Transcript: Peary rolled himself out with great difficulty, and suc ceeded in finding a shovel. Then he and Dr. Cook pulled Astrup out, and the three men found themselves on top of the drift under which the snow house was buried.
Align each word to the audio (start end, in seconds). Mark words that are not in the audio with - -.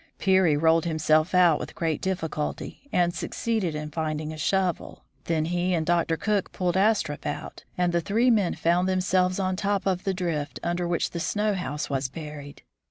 Peary 0.17 0.57
rolled 0.57 0.85
himself 0.85 1.35
out 1.35 1.59
with 1.59 1.75
great 1.75 2.01
difficulty, 2.01 2.89
and 2.91 3.13
suc 3.13 3.29
ceeded 3.35 3.75
in 3.75 3.91
finding 3.91 4.33
a 4.33 4.35
shovel. 4.37 5.03
Then 5.25 5.45
he 5.45 5.75
and 5.75 5.85
Dr. 5.85 6.17
Cook 6.17 6.51
pulled 6.51 6.75
Astrup 6.75 7.27
out, 7.27 7.65
and 7.77 7.93
the 7.93 8.01
three 8.01 8.31
men 8.31 8.55
found 8.55 8.89
themselves 8.89 9.37
on 9.39 9.55
top 9.55 9.85
of 9.85 10.03
the 10.03 10.15
drift 10.15 10.59
under 10.63 10.87
which 10.87 11.11
the 11.11 11.19
snow 11.19 11.53
house 11.53 11.87
was 11.87 12.09
buried. 12.09 12.63